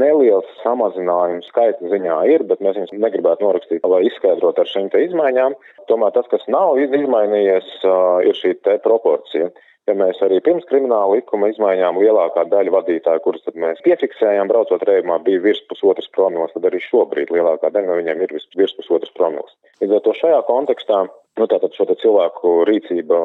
[0.00, 5.56] neliels samazinājums skaita ziņā ir, bet mēs viņus negribētu norakstīt, lai izskaidrotu ar šīm izmaiņām.
[5.90, 7.72] Tomēr tas, kas nav izmainījies,
[8.28, 9.50] ir šī proporcija.
[9.88, 15.16] Ja mēs arī pirms krimināla likuma izmaiņām lielākā daļa vadītāju, kurus mēs piefiksējām, braucot reibumā,
[15.24, 19.56] bija virs pusotras promils, tad arī šobrīd lielākā daļa no viņiem ir virs pusotras promils.
[19.80, 21.06] Līdz ar to šajā kontekstā
[21.38, 23.18] Nu, tātad šo cilvēku rīcība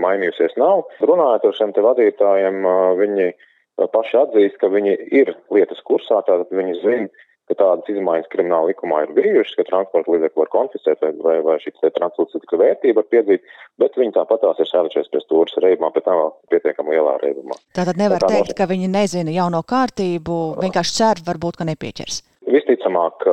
[0.00, 0.84] mainījusies nav.
[1.00, 2.66] Runājot ar šiem vadītājiem,
[2.98, 3.28] viņi
[3.78, 7.08] paši atzīst, ka viņi ir lietas kursā, tātad viņi zina,
[7.50, 11.56] ka tādas izmaiņas krimināla likumā ir bijušas, ka transporta līdzekli var konfiscēt vai, vai, vai
[11.60, 15.90] šī transporta līdzekļa vērtība var piedzīt, bet viņi tāpat tās ir sēdušies pie stūras reibumā,
[15.92, 17.58] bet nav pietiekami lielā reibumā.
[17.76, 18.58] Tātad nevar tā teikt, no...
[18.60, 22.22] ka viņi nezina jauno kārtību, vienkārši cer, varbūt, ka nepieķers.
[22.54, 23.28] Visticamāk,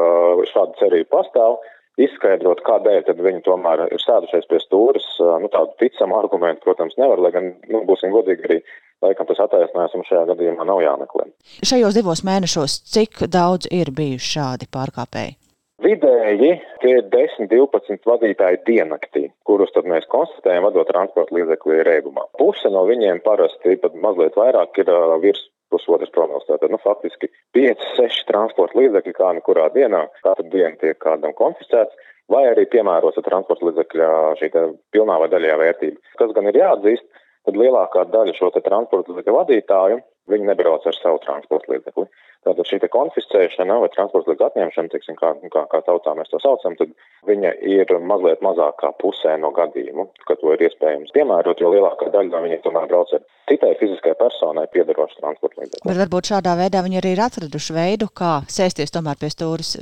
[0.52, 1.61] šāda cerība pastāv.
[2.02, 5.08] Izskaidrot, kādēļ viņi tomēr ir sēdušies pie stūres,
[5.44, 8.61] nu, tādu ticamu argumentu, protams, nevar, lai gan, nu, būsim godīgi, arī
[9.05, 11.29] laikam tas attaisnojums šajā gadījumā nav jāmeklē.
[11.65, 15.37] Šajos divos mēnešos cik daudz ir bijuši šādi pārkāpēji?
[15.81, 16.51] Vidēji
[16.83, 22.27] tie ir 10, 12 vadītāji diennaktī, kurus tad mēs konstatējam, vadot transporta līdzekli reibumā.
[22.38, 25.41] Puse no viņiem parasti pat mazliet vairāk ir uh, virs
[25.73, 26.45] pusotras promils.
[26.45, 31.33] Tātad, nu, faktiski 5, 6 transporta līdzekļi kā nu kurā dienā, katru dienu tiek kādam
[31.39, 31.97] konfiscēts,
[32.30, 34.52] vai arī piemērots transporta līdzekļa šī
[34.93, 36.13] pilnā vai daļējā vērtība.
[36.21, 37.08] Kas gan ir jāatzīst,
[37.47, 42.06] tad lielākā daļa šo transporta līdzekļu vadītāju viņi nebrauc ar savu transporta līdzekli.
[42.42, 46.78] Tātad šī konfiscēšana vai transporta līdzekļu atņemšana, teiksim, kā, kā, kā tautā mēs to saucam,
[46.80, 46.94] tad
[47.30, 52.33] viņa ir mazliet mazākā pusē no gadījumu, ka to ir iespējams piemērot, jo lielākā daļa
[52.33, 55.86] no viņiem tomēr brauc ar citai fiziskai personai piedarošu transporta līdzekli.
[55.86, 59.76] Bet varbūt šādā veidā viņi arī ir atraduši veidu, kā sēsties tomēr pie stūris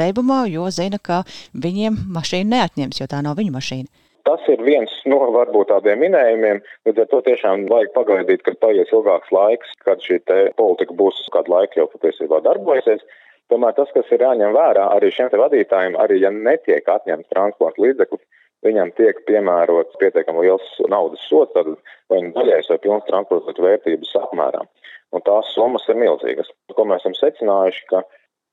[0.00, 1.22] reibumā, jo zina, ka
[1.56, 4.03] viņiem mašīna neatņems, jo tā nav viņu mašīna.
[4.24, 8.92] Tas ir viens no varbūt tādiem minējumiem, līdz ar to tiešām vajag pagaidīt, kad paies
[8.94, 10.22] ilgāks laiks, kad šī
[10.56, 13.04] politika būs kādu laiku jau patiesībā darbojusies.
[13.52, 18.24] Tomēr tas, kas ir jāņem vērā arī šiem vadītājiem, arī ja netiek atņemts transporta līdzeklis,
[18.64, 21.68] viņam tiek piemērots pietiekami liels naudas sots, tad
[22.08, 24.64] vai nu daļais vai pilns transporta vērtības apmērā.
[25.12, 26.48] Un tās summas ir milzīgas.
[26.72, 28.00] Ko mēs esam secinājuši, ka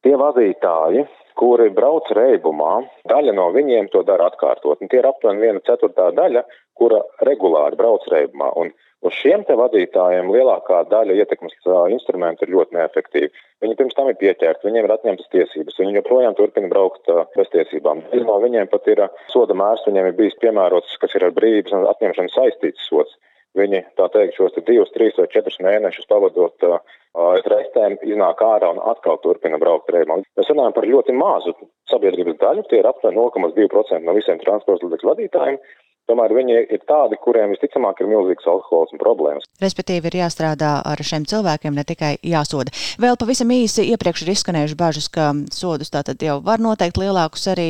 [0.04, 1.08] tie vadītāji,
[1.40, 4.82] kuri brauc reibumā, daļa no viņiem to dara atkārtot.
[4.82, 6.44] Un tie ir aptuveni viena ceturtā daļa,
[6.78, 8.52] kura regulāri brauc reibumā.
[8.60, 8.72] Un
[9.06, 11.58] uz šiem te vadītājiem lielākā daļa ietekmes
[11.96, 13.32] instrumentu ir ļoti neefektīvi.
[13.62, 18.06] Viņi pirms tam ir pieķerti, viņiem ir atņemtas tiesības, viņi joprojām turpina braukt bez tiesībām.
[18.12, 21.76] Daļa no viņiem pat ir soda mērs, viņiem ir bijis piemērots, kas ir ar brīvības
[21.96, 23.18] atņemšanu saistīts sots.
[23.60, 26.78] Viņi, tā teikt, šos divus, trīs vai četrus mēnešus pavadot uh,
[27.52, 30.22] reizēm, iznāk ārā un atkal turpina braukt reibā.
[30.40, 31.54] Mēs runājam par ļoti mazu
[31.92, 35.60] sabiedrības daļu, tie ir aptuveni 0,2% no visiem transporta līdzekļu vadītājiem.
[36.12, 39.46] Tomēr viņi ir tādi, kuriem visticamāk ir milzīgs alkoholisms problēmas.
[39.64, 42.74] Respektīvi, ir jāstrādā ar šiem cilvēkiem, ne tikai jāsoda.
[43.00, 47.70] Vēl pavisam īsi iepriekš ir izskanējuši bažas, ka sodus tātad jau var noteikt lielākus arī.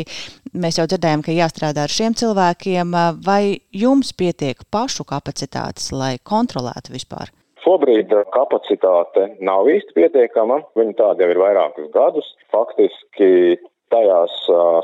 [0.57, 2.97] Mēs jau dzirdējām, ka jāstrādā ar šiem cilvēkiem.
[3.21, 7.29] Vai jums pietiek pašu kapacitātes, lai kontrolētu vispār?
[7.61, 10.63] Šobrīd kapacitāte nav īsti pietiekama.
[10.81, 12.33] Viņa tāda jau ir vairākus gadus.
[12.49, 13.59] Faktiski
[13.93, 14.33] tajās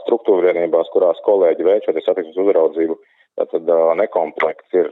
[0.06, 2.98] struktūra vienībās, kurās kolēģi veic šo satiksmes uzraudzību,
[3.68, 4.88] Tātad nekomplekts ir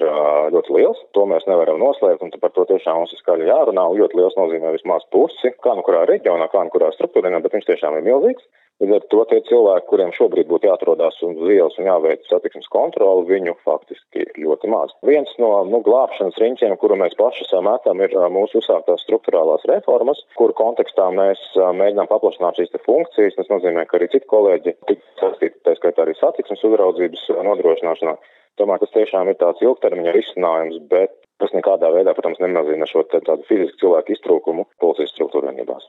[0.52, 3.88] ļoti liels, to mēs nevaram noslēpt, un par to tiešām mums ir skaļi jārunā.
[4.00, 7.72] Ļoti liels nozīmē vismaz pusi, kā nu kurā reģionā, kā nu kurā struktūrā, bet viņš
[7.72, 8.44] tiešām ir milzīgs.
[8.84, 13.24] Līdz ar to tie cilvēki, kuriem šobrīd būtu jāatrodās uz ielas un jāveic satiksmes kontroli,
[13.30, 14.91] viņu faktiski ļoti maz.
[15.08, 20.58] Viens no nu, glābšanas riņķiem, kuru mēs paši sametam, ir mūsu uzsāktās struktūrālās reformas, kuru
[20.59, 23.40] kontekstā mēs mēģinām paplašināt šīs funkcijas.
[23.40, 28.19] Tas nozīmē, ka arī citi kolēģi tik saistīti, tā skaitā arī satiksmes uzraudzības nodrošināšanā.
[28.59, 33.43] Tomēr tas tiešām ir tāds ilgtermiņa risinājums, bet tas nekādā veidā, protams, nemazina šo tādu
[33.49, 35.83] fizisku cilvēku iztrūkumu policijas struktūra vienībās.